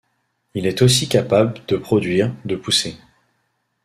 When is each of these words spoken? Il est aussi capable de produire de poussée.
Il 0.55 0.65
est 0.65 0.81
aussi 0.81 1.07
capable 1.07 1.61
de 1.67 1.77
produire 1.77 2.33
de 2.43 2.55
poussée. 2.55 2.97